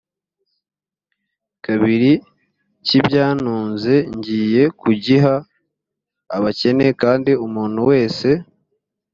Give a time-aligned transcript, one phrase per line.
[1.65, 2.11] kabiri
[2.85, 5.33] cy ibyo ntunze ngiye kugiha
[6.35, 8.29] abakene kandi umuntu wese